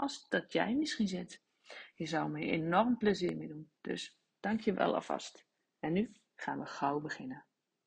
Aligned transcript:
als 0.00 0.26
dat 0.28 0.52
jij 0.52 0.74
misschien 0.74 1.08
zit. 1.08 1.40
Je 1.94 2.06
zou 2.06 2.30
me 2.30 2.40
enorm 2.40 2.96
plezier 2.96 3.36
mee 3.36 3.48
doen. 3.48 3.70
Dus 3.80 4.18
dank 4.40 4.60
je 4.60 4.72
wel 4.72 4.94
alvast. 4.94 5.44
En 5.78 5.92
nu 5.92 6.12
gaan 6.36 6.58
we 6.58 6.66
gauw 6.66 7.00
beginnen. 7.00 7.44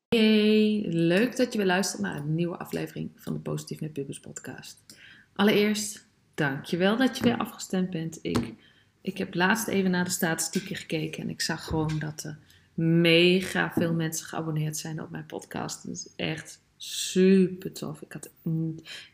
Hey, 0.08 0.84
leuk 0.88 1.36
dat 1.36 1.52
je 1.52 1.58
weer 1.58 1.68
luistert 1.68 2.02
naar 2.02 2.16
een 2.16 2.36
nieuwe 2.36 2.58
aflevering 2.58 3.12
van 3.16 3.34
de 3.34 3.40
Positief 3.40 3.82
met 3.82 3.94
Pubers 3.94 4.20
podcast. 4.20 4.84
Allereerst, 5.34 6.08
dankjewel 6.34 6.98
dat 6.98 7.18
je 7.18 7.24
weer 7.24 7.38
afgestemd 7.38 7.90
bent. 7.90 8.20
Ik, 8.22 8.54
ik 9.02 9.18
heb 9.18 9.34
laatst 9.34 9.68
even 9.68 9.92
naar 9.92 10.04
de 10.04 10.10
statistieken 10.10 10.76
gekeken 10.76 11.24
en 11.24 11.30
ik 11.30 11.42
zag 11.42 11.66
gewoon 11.66 12.00
dat 12.00 12.24
er 12.24 12.38
mega 12.74 13.72
veel 13.72 13.94
mensen 13.94 14.26
geabonneerd 14.26 14.78
zijn 14.78 15.02
op 15.02 15.10
mijn 15.10 15.26
podcast. 15.26 15.84
Dat 15.86 15.96
is 15.96 16.14
echt 16.16 16.62
super 16.78 17.74
tof. 17.74 18.02
Ik 18.02 18.12
had, 18.12 18.30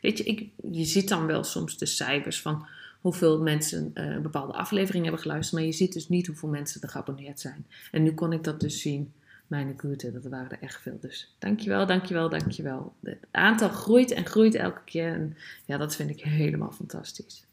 weet 0.00 0.18
je, 0.18 0.24
ik, 0.24 0.50
je 0.70 0.84
ziet 0.84 1.08
dan 1.08 1.26
wel 1.26 1.44
soms 1.44 1.78
de 1.78 1.86
cijfers 1.86 2.40
van 2.40 2.66
hoeveel 3.00 3.42
mensen 3.42 3.90
een 3.94 4.22
bepaalde 4.22 4.52
aflevering 4.52 5.04
hebben 5.04 5.22
geluisterd, 5.22 5.60
maar 5.60 5.70
je 5.70 5.76
ziet 5.76 5.92
dus 5.92 6.08
niet 6.08 6.26
hoeveel 6.26 6.48
mensen 6.48 6.80
er 6.80 6.88
geabonneerd 6.88 7.40
zijn. 7.40 7.66
En 7.90 8.02
nu 8.02 8.12
kon 8.12 8.32
ik 8.32 8.44
dat 8.44 8.60
dus 8.60 8.80
zien. 8.80 9.12
Mijn 9.46 9.74
goede, 9.76 10.12
dat 10.12 10.24
waren 10.24 10.50
er 10.50 10.58
echt 10.60 10.80
veel. 10.82 10.98
Dus 11.00 11.34
dankjewel, 11.38 11.86
dankjewel, 11.86 12.28
dankjewel. 12.28 12.92
Het 13.02 13.18
aantal 13.30 13.68
groeit 13.68 14.10
en 14.10 14.26
groeit 14.26 14.54
elke 14.54 14.80
keer. 14.84 15.12
En 15.12 15.36
ja, 15.64 15.76
dat 15.76 15.96
vind 15.96 16.10
ik 16.10 16.20
helemaal 16.20 16.72
fantastisch. 16.72 17.44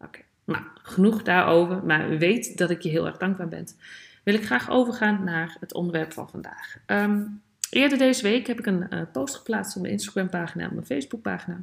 Oké, 0.00 0.18
nou, 0.44 0.62
genoeg 0.82 1.22
daarover. 1.22 1.84
Maar 1.84 2.18
weet 2.18 2.58
dat 2.58 2.70
ik 2.70 2.82
je 2.82 2.88
heel 2.88 3.06
erg 3.06 3.16
dankbaar 3.16 3.48
ben. 3.48 3.66
Wil 4.24 4.34
ik 4.34 4.46
graag 4.46 4.70
overgaan 4.70 5.24
naar 5.24 5.56
het 5.60 5.74
onderwerp 5.74 6.12
van 6.12 6.28
vandaag. 6.28 6.76
Ehm, 6.86 7.22
eerder 7.70 7.98
deze 7.98 8.22
week 8.22 8.46
heb 8.46 8.58
ik 8.58 8.66
een 8.66 8.86
uh, 8.90 9.02
post 9.12 9.34
geplaatst 9.34 9.76
op 9.76 9.82
mijn 9.82 9.94
Instagram-pagina 9.94 10.64
en 10.64 10.74
mijn 10.74 10.86
Facebook-pagina. 10.86 11.62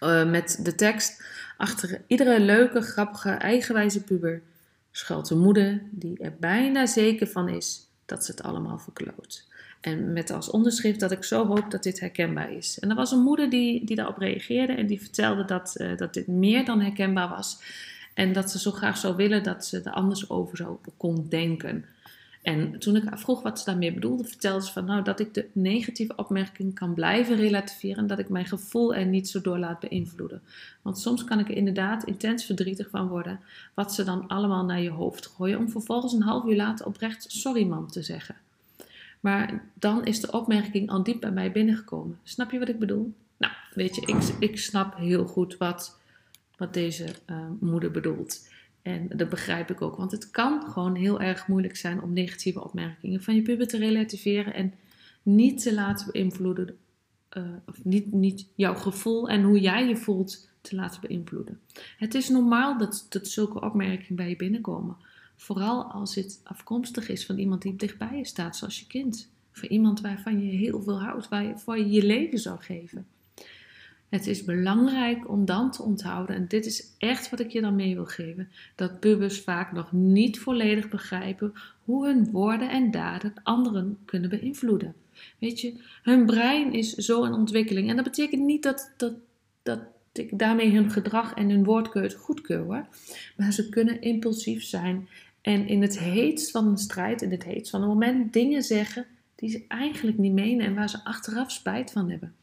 Uh, 0.00 0.30
met 0.30 0.60
de 0.62 0.74
tekst: 0.74 1.22
Achter 1.56 2.00
iedere 2.06 2.40
leuke, 2.40 2.80
grappige, 2.80 3.30
eigenwijze 3.30 4.02
puber 4.02 4.42
schuilt 4.90 5.30
een 5.30 5.38
moeder 5.38 5.82
die 5.90 6.18
er 6.18 6.34
bijna 6.38 6.86
zeker 6.86 7.26
van 7.26 7.48
is 7.48 7.86
dat 8.06 8.24
ze 8.24 8.30
het 8.30 8.42
allemaal 8.42 8.78
verkloot. 8.78 9.44
En 9.80 10.12
met 10.12 10.30
als 10.30 10.50
onderschrift 10.50 11.00
dat 11.00 11.12
ik 11.12 11.24
zo 11.24 11.46
hoop 11.46 11.70
dat 11.70 11.82
dit 11.82 12.00
herkenbaar 12.00 12.52
is. 12.52 12.78
En 12.78 12.90
er 12.90 12.96
was 12.96 13.12
een 13.12 13.22
moeder 13.22 13.50
die, 13.50 13.84
die 13.84 13.96
daarop 13.96 14.18
reageerde 14.18 14.72
en 14.72 14.86
die 14.86 15.00
vertelde 15.00 15.44
dat, 15.44 15.74
uh, 15.76 15.96
dat 15.96 16.14
dit 16.14 16.26
meer 16.26 16.64
dan 16.64 16.80
herkenbaar 16.80 17.28
was. 17.28 17.58
En 18.14 18.32
dat 18.32 18.50
ze 18.50 18.58
zo 18.58 18.70
graag 18.70 18.96
zou 18.96 19.16
willen 19.16 19.42
dat 19.42 19.66
ze 19.66 19.80
er 19.80 19.92
anders 19.92 20.30
over 20.30 20.56
zou 20.56 20.76
kon 20.96 21.26
denken. 21.28 21.84
En 22.46 22.78
toen 22.78 22.96
ik 22.96 23.02
vroeg 23.12 23.42
wat 23.42 23.58
ze 23.58 23.64
daarmee 23.64 23.92
bedoelde, 23.92 24.24
vertelde 24.24 24.64
ze 24.64 24.72
van 24.72 24.84
nou 24.84 25.02
dat 25.02 25.20
ik 25.20 25.34
de 25.34 25.48
negatieve 25.52 26.16
opmerking 26.16 26.74
kan 26.74 26.94
blijven 26.94 27.36
relativeren. 27.36 28.06
Dat 28.06 28.18
ik 28.18 28.28
mijn 28.28 28.46
gevoel 28.46 28.94
er 28.94 29.06
niet 29.06 29.28
zo 29.28 29.40
door 29.40 29.58
laat 29.58 29.80
beïnvloeden. 29.80 30.42
Want 30.82 30.98
soms 30.98 31.24
kan 31.24 31.38
ik 31.38 31.48
er 31.48 31.56
inderdaad 31.56 32.04
intens 32.04 32.44
verdrietig 32.44 32.88
van 32.90 33.08
worden. 33.08 33.40
Wat 33.74 33.94
ze 33.94 34.04
dan 34.04 34.28
allemaal 34.28 34.64
naar 34.64 34.80
je 34.80 34.90
hoofd 34.90 35.26
gooien. 35.26 35.58
Om 35.58 35.70
vervolgens 35.70 36.12
een 36.12 36.22
half 36.22 36.44
uur 36.44 36.56
later 36.56 36.86
oprecht 36.86 37.32
sorry 37.32 37.66
mam 37.66 37.90
te 37.90 38.02
zeggen. 38.02 38.36
Maar 39.20 39.64
dan 39.74 40.04
is 40.04 40.20
de 40.20 40.32
opmerking 40.32 40.90
al 40.90 41.02
diep 41.02 41.20
bij 41.20 41.32
mij 41.32 41.52
binnengekomen. 41.52 42.18
Snap 42.22 42.50
je 42.50 42.58
wat 42.58 42.68
ik 42.68 42.78
bedoel? 42.78 43.12
Nou, 43.36 43.52
weet 43.74 43.94
je, 43.94 44.00
ik, 44.00 44.50
ik 44.50 44.58
snap 44.58 44.96
heel 44.96 45.26
goed 45.26 45.56
wat, 45.56 45.98
wat 46.56 46.74
deze 46.74 47.06
uh, 47.30 47.36
moeder 47.60 47.90
bedoelt. 47.90 48.48
En 48.86 49.08
dat 49.16 49.28
begrijp 49.28 49.70
ik 49.70 49.82
ook, 49.82 49.96
want 49.96 50.10
het 50.10 50.30
kan 50.30 50.62
gewoon 50.62 50.94
heel 50.94 51.20
erg 51.20 51.48
moeilijk 51.48 51.76
zijn 51.76 52.02
om 52.02 52.12
negatieve 52.12 52.64
opmerkingen 52.64 53.22
van 53.22 53.34
je 53.34 53.42
puber 53.42 53.66
te 53.66 53.78
relativeren 53.78 54.54
en 54.54 54.74
niet 55.22 55.62
te 55.62 55.74
laten 55.74 56.12
beïnvloeden, 56.12 56.76
uh, 57.36 57.44
of 57.66 57.84
niet, 57.84 58.12
niet 58.12 58.46
jouw 58.54 58.74
gevoel 58.74 59.28
en 59.28 59.42
hoe 59.42 59.60
jij 59.60 59.88
je 59.88 59.96
voelt 59.96 60.48
te 60.60 60.74
laten 60.74 61.00
beïnvloeden. 61.00 61.60
Het 61.96 62.14
is 62.14 62.28
normaal 62.28 62.78
dat, 62.78 63.06
dat 63.08 63.28
zulke 63.28 63.60
opmerkingen 63.60 64.16
bij 64.16 64.28
je 64.28 64.36
binnenkomen. 64.36 64.96
Vooral 65.36 65.84
als 65.84 66.14
het 66.14 66.40
afkomstig 66.44 67.08
is 67.08 67.26
van 67.26 67.38
iemand 67.38 67.62
die 67.62 67.76
dichtbij 67.76 68.16
je 68.16 68.24
staat, 68.24 68.56
zoals 68.56 68.80
je 68.80 68.86
kind. 68.86 69.30
Voor 69.52 69.68
iemand 69.68 70.00
waarvan 70.00 70.44
je 70.44 70.56
heel 70.56 70.82
veel 70.82 71.00
houdt, 71.00 71.28
waarvoor 71.28 71.78
je 71.78 71.90
je 71.90 72.04
leven 72.04 72.38
zou 72.38 72.60
geven. 72.60 73.06
Het 74.16 74.26
is 74.26 74.44
belangrijk 74.44 75.30
om 75.30 75.44
dan 75.44 75.70
te 75.70 75.82
onthouden, 75.82 76.36
en 76.36 76.48
dit 76.48 76.66
is 76.66 76.92
echt 76.98 77.30
wat 77.30 77.40
ik 77.40 77.50
je 77.50 77.60
dan 77.60 77.74
mee 77.74 77.94
wil 77.94 78.04
geven, 78.04 78.48
dat 78.74 79.00
pubers 79.00 79.40
vaak 79.40 79.72
nog 79.72 79.92
niet 79.92 80.38
volledig 80.38 80.88
begrijpen 80.88 81.52
hoe 81.84 82.06
hun 82.06 82.30
woorden 82.30 82.70
en 82.70 82.90
daden 82.90 83.32
anderen 83.42 83.98
kunnen 84.04 84.30
beïnvloeden. 84.30 84.94
Weet 85.38 85.60
je, 85.60 85.80
hun 86.02 86.26
brein 86.26 86.72
is 86.72 86.94
zo 86.94 87.24
in 87.24 87.32
ontwikkeling. 87.32 87.88
En 87.88 87.96
dat 87.96 88.04
betekent 88.04 88.42
niet 88.42 88.62
dat, 88.62 88.92
dat, 88.96 89.14
dat 89.62 89.80
ik 90.12 90.38
daarmee 90.38 90.72
hun 90.72 90.90
gedrag 90.90 91.34
en 91.34 91.50
hun 91.50 91.64
woordkeuze 91.64 92.16
goedkeur. 92.16 92.86
Maar 93.36 93.52
ze 93.52 93.68
kunnen 93.68 94.00
impulsief 94.00 94.64
zijn 94.64 95.08
en 95.40 95.68
in 95.68 95.82
het 95.82 95.98
heetst 95.98 96.50
van 96.50 96.66
een 96.66 96.78
strijd, 96.78 97.22
in 97.22 97.30
het 97.30 97.44
heetst 97.44 97.70
van 97.70 97.82
een 97.82 97.88
moment, 97.88 98.32
dingen 98.32 98.62
zeggen 98.62 99.06
die 99.34 99.50
ze 99.50 99.64
eigenlijk 99.68 100.18
niet 100.18 100.32
menen 100.32 100.66
en 100.66 100.74
waar 100.74 100.90
ze 100.90 101.04
achteraf 101.04 101.50
spijt 101.50 101.92
van 101.92 102.10
hebben. 102.10 102.34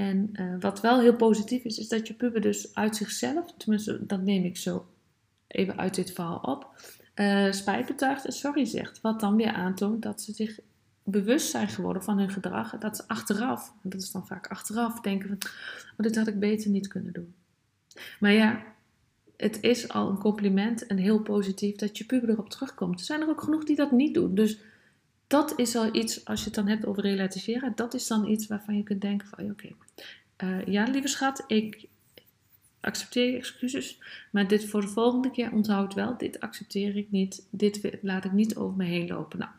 En 0.00 0.30
uh, 0.32 0.54
wat 0.60 0.80
wel 0.80 1.00
heel 1.00 1.16
positief 1.16 1.64
is, 1.64 1.78
is 1.78 1.88
dat 1.88 2.06
je 2.06 2.14
puber 2.14 2.40
dus 2.40 2.74
uit 2.74 2.96
zichzelf, 2.96 3.52
tenminste 3.56 4.06
dat 4.06 4.22
neem 4.22 4.44
ik 4.44 4.56
zo 4.56 4.86
even 5.46 5.78
uit 5.78 5.94
dit 5.94 6.12
verhaal 6.12 6.38
op, 6.38 6.80
uh, 7.14 7.52
spijt 7.52 7.86
betuigt 7.86 8.26
en 8.26 8.32
sorry 8.32 8.64
zegt. 8.64 9.00
Wat 9.00 9.20
dan 9.20 9.36
weer 9.36 9.52
aantoont 9.52 10.02
dat 10.02 10.22
ze 10.22 10.32
zich 10.32 10.58
bewust 11.02 11.50
zijn 11.50 11.68
geworden 11.68 12.02
van 12.02 12.18
hun 12.18 12.30
gedrag. 12.30 12.78
Dat 12.78 12.96
ze 12.96 13.02
achteraf, 13.06 13.72
en 13.82 13.90
dat 13.90 14.02
is 14.02 14.10
dan 14.10 14.26
vaak 14.26 14.46
achteraf, 14.46 15.00
denken 15.00 15.28
van, 15.28 15.38
oh, 15.96 15.96
dit 15.96 16.16
had 16.16 16.26
ik 16.26 16.38
beter 16.38 16.70
niet 16.70 16.88
kunnen 16.88 17.12
doen. 17.12 17.34
Maar 18.20 18.32
ja, 18.32 18.62
het 19.36 19.58
is 19.60 19.88
al 19.88 20.08
een 20.08 20.18
compliment 20.18 20.86
en 20.86 20.96
heel 20.96 21.20
positief 21.20 21.76
dat 21.76 21.98
je 21.98 22.04
puber 22.04 22.28
erop 22.28 22.50
terugkomt. 22.50 23.00
Er 23.00 23.06
zijn 23.06 23.20
er 23.20 23.28
ook 23.28 23.42
genoeg 23.42 23.64
die 23.64 23.76
dat 23.76 23.92
niet 23.92 24.14
doen. 24.14 24.34
Dus 24.34 24.58
dat 25.30 25.58
is 25.58 25.76
al 25.76 25.94
iets, 25.94 26.24
als 26.24 26.38
je 26.38 26.44
het 26.44 26.54
dan 26.54 26.68
hebt 26.68 26.86
over 26.86 27.02
relativeren, 27.02 27.72
dat 27.74 27.94
is 27.94 28.06
dan 28.06 28.26
iets 28.26 28.46
waarvan 28.46 28.76
je 28.76 28.82
kunt 28.82 29.00
denken 29.00 29.28
van, 29.28 29.50
oké, 29.50 29.68
uh, 30.44 30.66
ja 30.66 30.84
lieve 30.84 31.08
schat, 31.08 31.44
ik 31.46 31.88
accepteer 32.80 33.30
je 33.30 33.36
excuses, 33.36 33.98
maar 34.30 34.48
dit 34.48 34.64
voor 34.64 34.80
de 34.80 34.88
volgende 34.88 35.30
keer 35.30 35.52
onthoud 35.52 35.94
wel, 35.94 36.16
dit 36.16 36.40
accepteer 36.40 36.96
ik 36.96 37.10
niet, 37.10 37.46
dit 37.50 37.98
laat 38.02 38.24
ik 38.24 38.32
niet 38.32 38.56
over 38.56 38.76
me 38.76 38.84
heen 38.84 39.08
lopen. 39.08 39.38
Nou, 39.38 39.50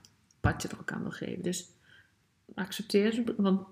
wat 0.41 0.61
je 0.61 0.67
er 0.67 0.79
ook 0.79 0.91
aan 0.91 1.01
wil 1.01 1.11
geven. 1.11 1.43
Dus 1.43 1.69
accepteer 2.53 3.11
ze, 3.11 3.33
want 3.37 3.67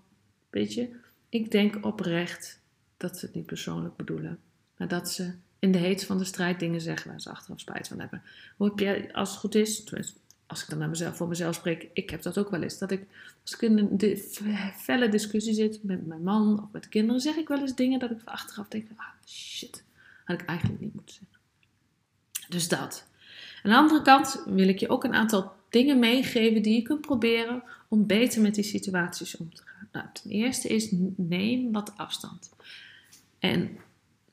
weet 0.50 0.74
je, 0.74 0.95
ik 1.30 1.52
denk 1.52 1.86
oprecht 1.86 2.62
dat 2.98 3.18
ze 3.18 3.25
het 3.25 3.36
niet 3.36 3.45
persoonlijk 3.45 3.95
bedoelen, 3.95 4.40
maar 4.78 4.88
dat 4.88 5.12
ze 5.12 5.34
in 5.60 5.72
de 5.72 5.78
heet 5.78 6.06
van 6.06 6.18
de 6.18 6.24
strijd 6.24 6.60
dingen 6.60 6.81
zeggen 6.81 7.10
waar 7.10 7.22
ze 7.22 7.30
achteraf 7.30 7.60
spijt 7.60 7.88
van 7.88 8.00
hebben. 8.00 8.22
Hoe 8.57 8.68
heb 8.68 8.80
jij, 8.80 9.13
als 9.13 9.30
het 9.30 9.40
goed 9.40 9.56
is, 9.56 9.84
als 10.50 10.62
ik 10.62 10.69
dan 10.69 10.78
naar 10.78 10.90
mezelf, 10.90 11.18
voor 11.18 11.28
mezelf 11.28 11.56
spreek, 11.56 11.88
ik 11.94 12.10
heb 12.10 12.22
dat 12.22 12.38
ook 12.38 12.50
wel 12.50 12.62
eens. 12.62 12.78
Dat 12.78 12.92
ik, 12.92 13.06
als 13.42 13.54
ik 13.54 13.62
in 13.62 13.78
een 13.78 14.18
felle 14.78 15.10
discussie 15.10 15.54
zit 15.54 15.84
met 15.84 16.07
mijn 16.07 16.24
man 16.24 16.63
of 16.63 16.72
met 16.72 16.84
de 16.84 16.90
kinderen, 16.90 17.22
zeg 17.22 17.36
ik 17.36 17.48
wel 17.48 17.60
eens 17.60 17.75
dingen 17.75 18.00
dat 18.00 18.12
ik 18.12 18.18
achteraf 18.24 18.68
denk: 18.68 18.88
ah 18.96 19.06
shit, 19.25 19.84
had 20.25 20.42
ik 20.42 20.48
eigenlijk 20.48 20.80
niet 20.80 20.94
moeten 20.94 21.16
zeggen. 21.16 21.38
Dus 22.50 22.68
dat. 22.68 23.07
Aan 23.63 23.72
de 23.72 23.78
andere 23.78 24.01
kant 24.01 24.44
wil 24.46 24.68
ik 24.68 24.80
je 24.80 24.90
ook 24.90 25.04
een 25.04 25.13
aantal 25.13 25.51
dingen 25.69 26.00
meegeven 26.00 26.62
die 26.62 26.75
je 26.75 26.81
kunt 26.81 27.02
proberen 27.02 27.63
om 27.88 28.06
beter 28.06 28.42
met 28.42 28.56
die 28.56 28.63
situaties 28.63 29.38
om 29.38 29.54
te 29.54 29.62
gaan. 29.66 29.88
Nou, 29.92 30.06
ten 30.13 30.31
eerste 30.31 30.68
is 30.68 30.90
neem 31.16 31.72
wat 31.72 31.94
afstand. 31.98 32.52
En 33.40 33.78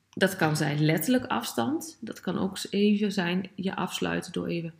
dat 0.09 0.35
kan 0.35 0.57
zijn 0.57 0.85
letterlijk 0.85 1.25
afstand. 1.25 1.97
Dat 1.99 2.19
kan 2.19 2.37
ook 2.37 2.57
even 2.69 3.11
zijn 3.11 3.49
je 3.55 3.75
afsluiten 3.75 4.31
door 4.31 4.47
even 4.47 4.73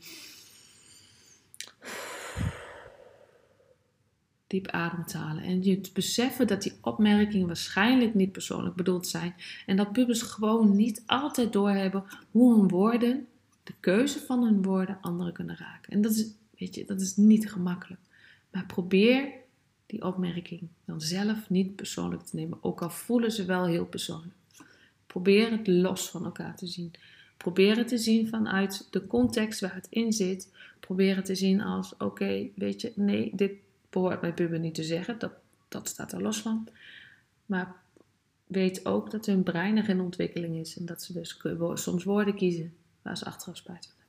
diep 4.47 4.67
adem 4.67 5.05
te 5.05 5.17
halen. 5.17 5.43
En 5.43 5.63
je 5.63 5.81
te 5.81 5.89
beseffen 5.93 6.47
dat 6.47 6.61
die 6.61 6.73
opmerkingen 6.81 7.47
waarschijnlijk 7.47 8.13
niet 8.13 8.31
persoonlijk 8.31 8.75
bedoeld 8.75 9.07
zijn. 9.07 9.35
En 9.65 9.77
dat 9.77 9.91
pubers 9.91 10.21
gewoon 10.21 10.75
niet 10.75 11.03
altijd 11.05 11.53
doorhebben 11.53 12.03
hoe 12.31 12.55
hun 12.55 12.67
woorden, 12.67 13.27
de 13.63 13.73
keuze 13.79 14.19
van 14.19 14.43
hun 14.43 14.63
woorden, 14.63 14.97
anderen 15.01 15.33
kunnen 15.33 15.57
raken. 15.57 15.91
En 15.91 16.01
dat 16.01 16.11
is, 16.11 16.27
weet 16.57 16.75
je, 16.75 16.85
dat 16.85 17.01
is 17.01 17.15
niet 17.15 17.51
gemakkelijk. 17.51 18.01
Maar 18.51 18.65
probeer 18.65 19.29
die 19.85 20.03
opmerking 20.03 20.61
dan 20.85 21.01
zelf 21.01 21.49
niet 21.49 21.75
persoonlijk 21.75 22.23
te 22.23 22.35
nemen. 22.35 22.57
Ook 22.61 22.81
al 22.81 22.89
voelen 22.89 23.31
ze 23.31 23.45
wel 23.45 23.65
heel 23.65 23.85
persoonlijk. 23.85 24.35
Probeer 25.07 25.51
het 25.51 25.67
los 25.67 26.09
van 26.09 26.25
elkaar 26.25 26.55
te 26.55 26.67
zien. 26.67 26.91
Probeer 27.37 27.77
het 27.77 27.87
te 27.87 27.97
zien 27.97 28.27
vanuit 28.27 28.87
de 28.91 29.07
context 29.07 29.59
waar 29.59 29.75
het 29.75 29.87
in 29.89 30.13
zit. 30.13 30.51
Probeer 30.79 31.15
het 31.15 31.25
te 31.25 31.35
zien 31.35 31.61
als: 31.61 31.97
oké, 31.97 32.47
weet 32.55 32.81
je, 32.81 32.91
nee, 32.95 33.31
dit 33.33 33.51
behoort 33.89 34.21
mijn 34.21 34.33
puber 34.33 34.59
niet 34.59 34.75
te 34.75 34.83
zeggen. 34.83 35.19
Dat, 35.19 35.31
dat 35.67 35.87
staat 35.87 36.11
er 36.11 36.21
los 36.21 36.41
van. 36.41 36.67
Maar 37.45 37.75
weet 38.47 38.85
ook 38.85 39.11
dat 39.11 39.25
hun 39.25 39.43
brein 39.43 39.73
nog 39.73 39.87
in 39.87 40.01
ontwikkeling 40.01 40.55
is. 40.55 40.77
En 40.77 40.85
dat 40.85 41.03
ze 41.03 41.13
dus 41.13 41.41
soms 41.73 42.03
woorden 42.03 42.35
kiezen 42.35 42.73
waar 43.01 43.17
ze 43.17 43.25
achteraf 43.25 43.57
spijt 43.57 43.85
van 43.85 43.95
hebben. 43.97 44.05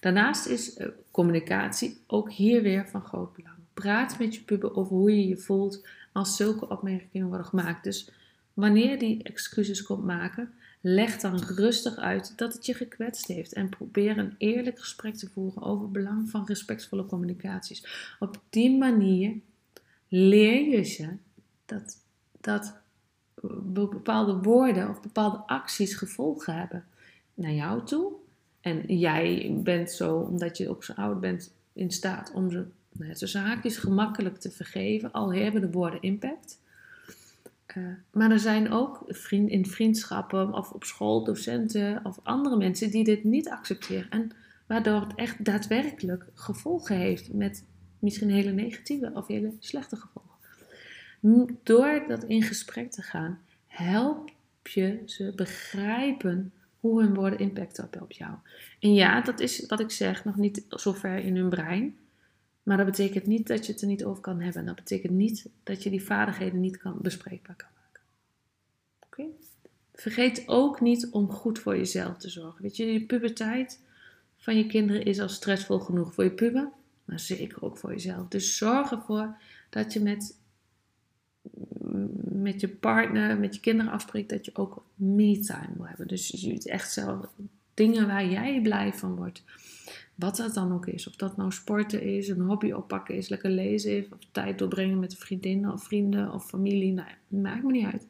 Daarnaast 0.00 0.46
is 0.46 0.74
eh, 0.74 0.88
communicatie 1.10 2.02
ook 2.06 2.32
hier 2.32 2.62
weer 2.62 2.88
van 2.88 3.02
groot 3.02 3.32
belang. 3.32 3.56
Praat 3.74 4.18
met 4.18 4.34
je 4.34 4.42
puber 4.42 4.76
over 4.76 4.96
hoe 4.96 5.16
je 5.16 5.28
je 5.28 5.36
voelt 5.36 5.86
als 6.12 6.36
zulke 6.36 6.68
opmerkingen 6.68 7.28
worden 7.28 7.46
gemaakt. 7.46 7.84
Dus 7.84 8.10
wanneer 8.54 8.98
die 8.98 9.22
excuses 9.22 9.82
komt 9.82 10.04
maken, 10.04 10.54
leg 10.84 11.16
dan 11.16 11.38
rustig 11.38 11.96
uit 11.96 12.38
dat 12.38 12.52
het 12.52 12.66
je 12.66 12.74
gekwetst 12.74 13.26
heeft 13.26 13.52
en 13.52 13.68
probeer 13.68 14.18
een 14.18 14.34
eerlijk 14.38 14.78
gesprek 14.78 15.14
te 15.14 15.28
voeren 15.32 15.62
over 15.62 15.82
het 15.82 15.92
belang 15.92 16.30
van 16.30 16.46
respectvolle 16.46 17.06
communicaties. 17.06 18.14
Op 18.18 18.40
die 18.50 18.78
manier 18.78 19.34
leer 20.08 20.70
je 20.70 20.82
ze 20.82 21.08
dat, 21.64 21.96
dat 22.40 22.74
bepaalde 23.62 24.34
woorden 24.34 24.88
of 24.88 25.00
bepaalde 25.00 25.42
acties 25.46 25.94
gevolgen 25.94 26.54
hebben 26.54 26.84
naar 27.34 27.52
jou 27.52 27.84
toe. 27.84 28.12
En 28.60 28.98
jij 28.98 29.56
bent 29.62 29.90
zo, 29.90 30.16
omdat 30.16 30.56
je 30.56 30.68
ook 30.68 30.84
zo 30.84 30.92
oud 30.92 31.20
bent, 31.20 31.52
in 31.72 31.90
staat 31.90 32.32
om 32.34 32.50
ze 32.50 32.66
nou, 32.92 33.60
gemakkelijk 33.70 34.38
te 34.38 34.50
vergeven, 34.50 35.12
al 35.12 35.34
hebben 35.34 35.60
de 35.60 35.70
woorden 35.70 36.02
impact. 36.02 36.60
Uh, 37.76 37.84
maar 38.10 38.30
er 38.30 38.38
zijn 38.38 38.70
ook 38.70 39.04
vriend, 39.06 39.50
in 39.50 39.66
vriendschappen 39.66 40.54
of 40.54 40.70
op 40.70 40.84
school 40.84 41.24
docenten 41.24 42.00
of 42.04 42.20
andere 42.22 42.56
mensen 42.56 42.90
die 42.90 43.04
dit 43.04 43.24
niet 43.24 43.48
accepteren. 43.48 44.10
En 44.10 44.30
waardoor 44.66 45.00
het 45.00 45.14
echt 45.14 45.44
daadwerkelijk 45.44 46.26
gevolgen 46.34 46.96
heeft 46.96 47.32
met 47.32 47.64
misschien 47.98 48.30
hele 48.30 48.52
negatieve 48.52 49.10
of 49.14 49.26
hele 49.26 49.52
slechte 49.58 49.96
gevolgen. 49.96 50.30
Door 51.62 52.04
dat 52.08 52.24
in 52.24 52.42
gesprek 52.42 52.90
te 52.90 53.02
gaan, 53.02 53.38
help 53.66 54.30
je 54.62 55.02
ze 55.06 55.32
begrijpen 55.36 56.52
hoe 56.80 57.02
hun 57.02 57.14
woorden 57.14 57.38
impact 57.38 57.76
hebben 57.76 58.02
op 58.02 58.12
jou. 58.12 58.32
En 58.80 58.94
ja, 58.94 59.20
dat 59.20 59.40
is 59.40 59.66
wat 59.66 59.80
ik 59.80 59.90
zeg, 59.90 60.24
nog 60.24 60.36
niet 60.36 60.64
zo 60.68 60.92
ver 60.92 61.16
in 61.16 61.36
hun 61.36 61.48
brein. 61.48 61.96
Maar 62.62 62.76
dat 62.76 62.86
betekent 62.86 63.26
niet 63.26 63.46
dat 63.46 63.66
je 63.66 63.72
het 63.72 63.80
er 63.80 63.86
niet 63.86 64.04
over 64.04 64.22
kan 64.22 64.40
hebben. 64.40 64.64
Dat 64.64 64.74
betekent 64.74 65.12
niet 65.12 65.48
dat 65.62 65.82
je 65.82 65.90
die 65.90 66.04
vaardigheden 66.04 66.60
niet 66.60 66.76
kan, 66.76 66.98
bespreekbaar 67.00 67.56
kan 67.56 67.68
maken. 67.74 68.02
Vergeet 69.94 70.42
ook 70.46 70.80
niet 70.80 71.08
om 71.10 71.30
goed 71.30 71.58
voor 71.58 71.76
jezelf 71.76 72.16
te 72.16 72.28
zorgen. 72.28 72.62
Weet 72.62 72.76
je, 72.76 72.84
de 72.84 73.06
puberteit 73.06 73.80
van 74.36 74.56
je 74.56 74.66
kinderen 74.66 75.04
is 75.04 75.20
al 75.20 75.28
stressvol 75.28 75.78
genoeg 75.78 76.14
voor 76.14 76.24
je 76.24 76.30
puber, 76.30 76.68
maar 77.04 77.20
zeker 77.20 77.62
ook 77.62 77.78
voor 77.78 77.90
jezelf. 77.90 78.28
Dus 78.28 78.56
zorg 78.56 78.90
ervoor 78.90 79.36
dat 79.70 79.92
je 79.92 80.00
met, 80.00 80.36
met 82.22 82.60
je 82.60 82.68
partner, 82.68 83.38
met 83.38 83.54
je 83.54 83.60
kinderen 83.60 83.92
afspreekt 83.92 84.30
dat 84.30 84.44
je 84.44 84.50
ook 84.54 84.84
me-time 84.94 85.72
wil 85.76 85.86
hebben. 85.86 86.08
Dus 86.08 86.28
je 86.28 86.62
echt 86.64 86.92
zelf 86.92 87.26
dingen 87.74 88.06
waar 88.06 88.26
jij 88.26 88.60
blij 88.62 88.92
van 88.92 89.16
wordt. 89.16 89.42
Wat 90.22 90.36
dat 90.36 90.54
dan 90.54 90.72
ook 90.72 90.86
is. 90.86 91.08
Of 91.08 91.16
dat 91.16 91.36
nou 91.36 91.52
sporten 91.52 92.02
is, 92.02 92.28
een 92.28 92.40
hobby 92.40 92.72
oppakken 92.72 93.14
is, 93.14 93.28
lekker 93.28 93.50
lezen 93.50 93.96
is, 93.96 94.04
of 94.10 94.18
tijd 94.32 94.58
doorbrengen 94.58 94.98
met 94.98 95.16
vriendinnen 95.16 95.72
of 95.72 95.84
vrienden 95.84 96.32
of 96.32 96.48
familie. 96.48 96.92
Nou, 96.92 97.08
maakt 97.28 97.62
me 97.62 97.72
niet 97.72 97.86
uit. 97.86 98.06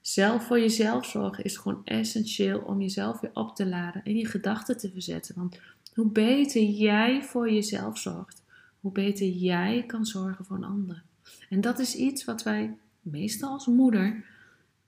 Zelf 0.00 0.46
voor 0.46 0.60
jezelf 0.60 1.06
zorgen 1.06 1.44
is 1.44 1.56
gewoon 1.56 1.82
essentieel 1.84 2.58
om 2.58 2.80
jezelf 2.80 3.20
weer 3.20 3.30
op 3.34 3.56
te 3.56 3.66
laden 3.66 4.04
en 4.04 4.16
je 4.16 4.26
gedachten 4.26 4.78
te 4.78 4.90
verzetten. 4.90 5.34
Want 5.34 5.60
hoe 5.94 6.10
beter 6.10 6.62
jij 6.62 7.22
voor 7.22 7.52
jezelf 7.52 7.98
zorgt, 7.98 8.42
hoe 8.80 8.92
beter 8.92 9.28
jij 9.28 9.84
kan 9.86 10.06
zorgen 10.06 10.44
voor 10.44 10.56
een 10.56 10.64
ander. 10.64 11.02
En 11.48 11.60
dat 11.60 11.78
is 11.78 11.94
iets 11.94 12.24
wat 12.24 12.42
wij 12.42 12.76
meestal 13.00 13.50
als 13.50 13.66
moeder 13.66 14.24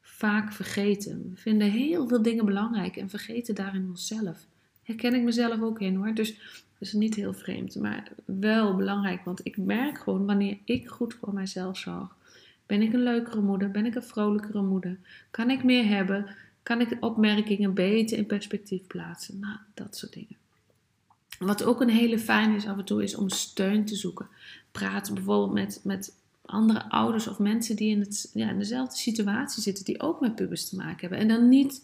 vaak 0.00 0.52
vergeten. 0.52 1.30
We 1.30 1.40
vinden 1.40 1.70
heel 1.70 2.08
veel 2.08 2.22
dingen 2.22 2.44
belangrijk 2.44 2.96
en 2.96 3.08
vergeten 3.08 3.54
daarin 3.54 3.88
onszelf 3.88 4.46
herken 4.84 5.14
ik 5.14 5.22
mezelf 5.22 5.60
ook 5.60 5.80
in 5.80 5.94
hoor. 5.94 6.14
Dus 6.14 6.34
dat 6.78 6.88
is 6.88 6.92
niet 6.92 7.14
heel 7.14 7.32
vreemd, 7.32 7.76
maar 7.76 8.12
wel 8.24 8.76
belangrijk. 8.76 9.24
Want 9.24 9.40
ik 9.42 9.56
merk 9.56 9.98
gewoon 9.98 10.26
wanneer 10.26 10.58
ik 10.64 10.88
goed 10.88 11.14
voor 11.14 11.34
mijzelf 11.34 11.78
zorg. 11.78 12.16
Ben 12.66 12.82
ik 12.82 12.92
een 12.92 13.02
leukere 13.02 13.40
moeder? 13.40 13.70
Ben 13.70 13.86
ik 13.86 13.94
een 13.94 14.02
vrolijkere 14.02 14.62
moeder? 14.62 14.98
Kan 15.30 15.50
ik 15.50 15.64
meer 15.64 15.86
hebben? 15.86 16.26
Kan 16.62 16.80
ik 16.80 16.96
opmerkingen 17.00 17.74
beter 17.74 18.18
in 18.18 18.26
perspectief 18.26 18.86
plaatsen? 18.86 19.38
Nou, 19.38 19.56
dat 19.74 19.96
soort 19.96 20.12
dingen. 20.12 20.36
Wat 21.38 21.64
ook 21.64 21.80
een 21.80 21.88
hele 21.88 22.18
fijn 22.18 22.54
is 22.54 22.66
af 22.66 22.78
en 22.78 22.84
toe, 22.84 23.02
is 23.02 23.14
om 23.14 23.28
steun 23.28 23.84
te 23.84 23.96
zoeken. 23.96 24.28
Praat 24.72 25.14
bijvoorbeeld 25.14 25.52
met, 25.52 25.80
met 25.82 26.14
andere 26.44 26.90
ouders 26.90 27.28
of 27.28 27.38
mensen 27.38 27.76
die 27.76 27.90
in, 27.90 28.00
het, 28.00 28.30
ja, 28.34 28.50
in 28.50 28.58
dezelfde 28.58 28.96
situatie 28.96 29.62
zitten, 29.62 29.84
die 29.84 30.00
ook 30.00 30.20
met 30.20 30.34
pubers 30.34 30.68
te 30.68 30.76
maken 30.76 31.00
hebben. 31.00 31.18
En 31.18 31.28
dan 31.28 31.48
niet 31.48 31.82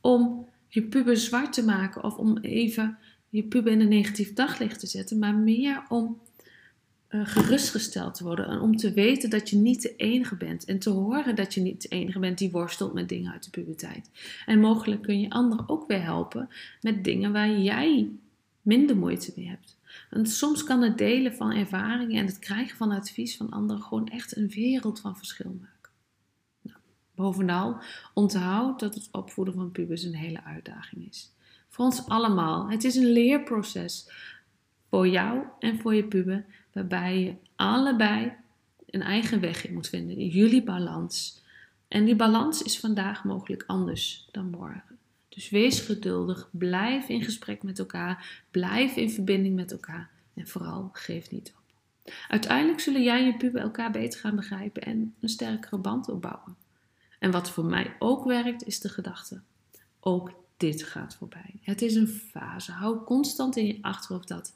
om 0.00 0.46
je 0.74 0.82
puber 0.82 1.16
zwart 1.16 1.52
te 1.52 1.64
maken 1.64 2.04
of 2.04 2.16
om 2.16 2.38
even 2.38 2.98
je 3.28 3.42
puber 3.42 3.72
in 3.72 3.80
een 3.80 3.88
negatief 3.88 4.32
daglicht 4.32 4.80
te 4.80 4.86
zetten, 4.86 5.18
maar 5.18 5.34
meer 5.34 5.82
om 5.88 6.20
uh, 7.08 7.26
gerustgesteld 7.26 8.14
te 8.14 8.24
worden 8.24 8.46
en 8.46 8.60
om 8.60 8.76
te 8.76 8.92
weten 8.92 9.30
dat 9.30 9.50
je 9.50 9.56
niet 9.56 9.82
de 9.82 9.96
enige 9.96 10.36
bent 10.36 10.64
en 10.64 10.78
te 10.78 10.90
horen 10.90 11.36
dat 11.36 11.54
je 11.54 11.60
niet 11.60 11.82
de 11.82 11.88
enige 11.88 12.18
bent 12.18 12.38
die 12.38 12.50
worstelt 12.50 12.92
met 12.92 13.08
dingen 13.08 13.32
uit 13.32 13.44
de 13.44 13.50
puberteit. 13.50 14.10
En 14.46 14.60
mogelijk 14.60 15.02
kun 15.02 15.20
je 15.20 15.30
anderen 15.30 15.68
ook 15.68 15.86
weer 15.86 16.02
helpen 16.02 16.48
met 16.80 17.04
dingen 17.04 17.32
waar 17.32 17.58
jij 17.58 18.10
minder 18.62 18.96
moeite 18.96 19.32
mee 19.36 19.48
hebt. 19.48 19.76
Want 20.10 20.30
soms 20.30 20.64
kan 20.64 20.82
het 20.82 20.98
delen 20.98 21.34
van 21.34 21.52
ervaringen 21.52 22.20
en 22.20 22.26
het 22.26 22.38
krijgen 22.38 22.76
van 22.76 22.90
advies 22.90 23.36
van 23.36 23.50
anderen 23.50 23.82
gewoon 23.82 24.08
echt 24.08 24.36
een 24.36 24.48
wereld 24.48 25.00
van 25.00 25.16
verschil 25.16 25.56
maken. 25.60 25.71
Bovenal, 27.22 27.76
onthoud 28.14 28.80
dat 28.80 28.94
het 28.94 29.08
opvoeden 29.12 29.54
van 29.54 29.70
pubers 29.70 30.02
een 30.02 30.14
hele 30.14 30.44
uitdaging 30.44 31.08
is. 31.08 31.30
Voor 31.68 31.84
ons 31.84 32.06
allemaal. 32.06 32.70
Het 32.70 32.84
is 32.84 32.96
een 32.96 33.12
leerproces. 33.12 34.10
Voor 34.88 35.08
jou 35.08 35.42
en 35.58 35.80
voor 35.80 35.94
je 35.94 36.04
puber. 36.04 36.44
Waarbij 36.72 37.20
je 37.20 37.34
allebei 37.56 38.32
een 38.90 39.02
eigen 39.02 39.40
weg 39.40 39.66
in 39.66 39.74
moet 39.74 39.88
vinden. 39.88 40.26
Jullie 40.26 40.62
balans. 40.62 41.42
En 41.88 42.04
die 42.04 42.16
balans 42.16 42.62
is 42.62 42.78
vandaag 42.78 43.24
mogelijk 43.24 43.64
anders 43.66 44.28
dan 44.30 44.50
morgen. 44.50 44.98
Dus 45.28 45.50
wees 45.50 45.80
geduldig. 45.80 46.48
Blijf 46.50 47.08
in 47.08 47.22
gesprek 47.22 47.62
met 47.62 47.78
elkaar. 47.78 48.44
Blijf 48.50 48.96
in 48.96 49.10
verbinding 49.10 49.54
met 49.54 49.72
elkaar. 49.72 50.10
En 50.34 50.48
vooral 50.48 50.90
geef 50.92 51.30
niet 51.30 51.52
op. 51.56 51.62
Uiteindelijk 52.28 52.80
zullen 52.80 53.02
jij 53.02 53.18
en 53.18 53.26
je 53.26 53.36
puber 53.36 53.60
elkaar 53.60 53.90
beter 53.90 54.20
gaan 54.20 54.36
begrijpen 54.36 54.82
en 54.82 55.14
een 55.20 55.28
sterkere 55.28 55.78
band 55.78 56.08
opbouwen. 56.08 56.56
En 57.22 57.30
wat 57.30 57.50
voor 57.50 57.64
mij 57.64 57.96
ook 57.98 58.24
werkt, 58.24 58.66
is 58.66 58.80
de 58.80 58.88
gedachte: 58.88 59.40
ook 60.00 60.32
dit 60.56 60.82
gaat 60.82 61.14
voorbij. 61.14 61.54
Het 61.60 61.82
is 61.82 61.94
een 61.94 62.08
fase. 62.08 62.72
Hou 62.72 63.04
constant 63.04 63.56
in 63.56 63.66
je 63.66 63.78
achterhoofd 63.80 64.28
dat 64.28 64.54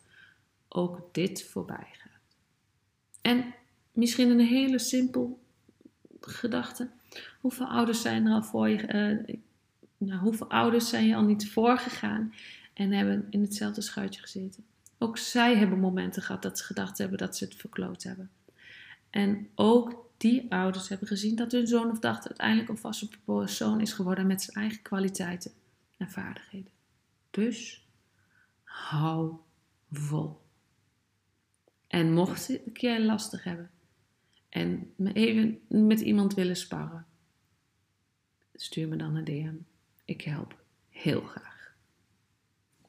ook 0.68 1.08
dit 1.12 1.44
voorbij 1.44 1.87
gaat. 1.92 2.37
En 3.20 3.54
misschien 3.92 4.30
een 4.30 4.46
hele 4.46 4.78
simpel 4.78 5.40
gedachte. 6.20 6.88
Hoeveel 7.40 7.66
ouders 7.66 8.00
zijn 8.00 8.26
er 8.26 8.32
al 8.32 8.42
voor 8.42 8.68
je? 8.68 8.82
Uh, 9.28 9.37
nou, 9.96 10.20
hoeveel 10.20 10.50
ouders 10.50 10.88
zijn 10.88 11.06
je 11.06 11.16
al 11.16 11.25
niet 11.25 11.50
voorgegaan 11.50 12.35
en 12.73 12.92
hebben 12.92 13.26
in 13.30 13.40
hetzelfde 13.40 13.80
schuitje 13.80 14.20
gezeten? 14.20 14.64
Ook 14.99 15.18
zij 15.18 15.56
hebben 15.56 15.78
momenten 15.78 16.23
gehad 16.23 16.42
dat 16.42 16.58
ze 16.58 16.64
gedacht 16.64 16.99
hebben 16.99 17.18
dat 17.18 17.37
ze 17.37 17.44
het 17.44 17.54
verkloot 17.54 18.02
hebben. 18.02 18.30
En 19.11 19.49
ook 19.54 20.05
die 20.16 20.52
ouders 20.52 20.88
hebben 20.88 21.08
gezien 21.08 21.37
dat 21.37 21.52
hun 21.52 21.66
zoon 21.66 21.90
of 21.90 21.99
dochter 21.99 22.28
uiteindelijk 22.28 22.68
een 22.68 22.78
vaste 22.78 23.08
persoon 23.25 23.80
is 23.80 23.92
geworden 23.92 24.26
met 24.26 24.42
zijn 24.42 24.56
eigen 24.56 24.82
kwaliteiten 24.82 25.52
en 25.96 26.11
vaardigheden. 26.11 26.70
Dus 27.30 27.87
hou 28.62 29.35
vol. 29.90 30.40
En 31.87 32.12
mocht 32.12 32.46
het 32.46 32.66
een 32.66 32.73
keer 32.73 33.00
lastig 33.00 33.44
hebben 33.44 33.70
en 34.49 34.92
me 34.96 35.12
even 35.12 35.61
met 35.68 36.00
iemand 36.00 36.35
willen 36.35 36.56
sparren, 36.56 37.06
stuur 38.54 38.88
me 38.88 38.96
dan 38.96 39.14
een 39.14 39.25
DM. 39.25 39.54
Ik 40.04 40.20
help 40.23 40.56
heel 40.88 41.20
graag. 41.20 41.75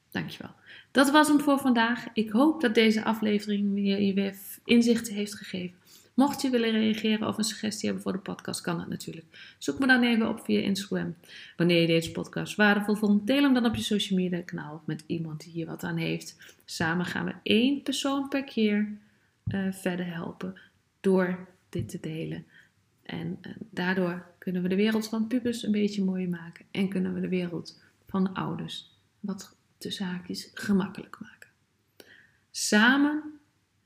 Dankjewel. 0.10 0.52
Dat 0.92 1.12
was 1.12 1.28
hem 1.28 1.40
voor 1.40 1.60
vandaag. 1.60 2.08
Ik 2.14 2.30
hoop 2.30 2.62
dat 2.62 2.76
deze 2.76 3.04
aflevering 3.04 3.78
je 3.78 4.14
weer 4.14 4.36
inzichten 4.64 5.14
heeft 5.14 5.36
gegeven. 5.36 5.78
Mocht 6.18 6.42
je 6.42 6.50
willen 6.50 6.72
reageren 6.72 7.28
of 7.28 7.38
een 7.38 7.44
suggestie 7.44 7.86
hebben 7.86 8.04
voor 8.04 8.12
de 8.12 8.20
podcast, 8.20 8.62
kan 8.62 8.78
dat 8.78 8.88
natuurlijk. 8.88 9.56
Zoek 9.58 9.80
me 9.80 9.88
dan 9.88 10.04
even 10.04 10.30
op 10.30 10.40
via 10.44 10.60
Instagram. 10.60 11.16
Wanneer 11.58 11.82
je 11.82 11.88
deze 11.88 12.12
podcast 12.12 12.56
waardevol 12.56 12.96
vond, 12.96 13.28
deel 13.28 13.42
hem 13.44 13.54
dan 13.54 13.66
op 13.66 13.76
je 13.76 13.82
social 13.82 14.20
media 14.20 14.42
kanaal 14.42 14.84
met 14.86 15.04
iemand 15.08 15.44
die 15.44 15.52
hier 15.52 15.66
wat 15.66 15.84
aan 15.84 15.98
heeft. 15.98 16.56
Samen 16.66 17.06
gaan 17.06 17.26
we 17.26 17.34
één 17.44 17.82
persoon 17.82 18.28
per 18.28 18.44
keer 18.44 18.98
uh, 19.48 19.72
verder 19.72 20.06
helpen 20.06 20.60
door 21.02 21.48
dit 21.70 21.90
te 21.90 22.00
delen. 22.02 22.46
En 23.04 23.40
uh, 23.42 23.54
daardoor 23.70 24.26
kunnen 24.38 24.62
we 24.62 24.70
de 24.70 24.76
wereld 24.76 25.08
van 25.08 25.28
pubers 25.28 25.64
een 25.64 25.72
beetje 25.72 26.04
mooier 26.04 26.30
maken. 26.30 26.66
En 26.72 26.90
kunnen 26.90 27.14
we 27.14 27.20
de 27.20 27.30
wereld 27.30 27.82
van 28.08 28.24
de 28.24 28.34
ouders 28.34 28.92
wat 29.20 29.56
tussen 29.78 30.06
haakjes 30.06 30.52
gemakkelijk 30.54 31.18
maken. 31.20 31.50
Samen 32.52 33.37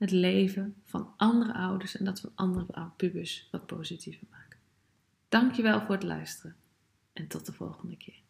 het 0.02 0.10
leven 0.10 0.74
van 0.84 1.14
andere 1.16 1.54
ouders 1.54 1.96
en 1.96 2.04
dat 2.04 2.20
van 2.20 2.32
andere 2.34 2.90
pubers 2.96 3.48
wat 3.50 3.66
positiever 3.66 4.26
maken. 4.30 4.58
Dankjewel 5.28 5.80
voor 5.80 5.94
het 5.94 6.02
luisteren 6.02 6.56
en 7.12 7.26
tot 7.26 7.46
de 7.46 7.52
volgende 7.52 7.96
keer. 7.96 8.20